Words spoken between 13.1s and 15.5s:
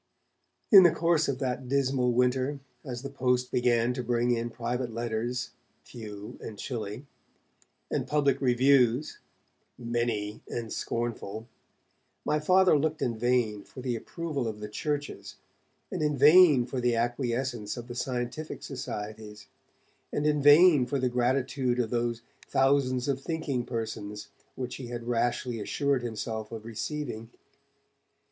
vain for the approval of the churches,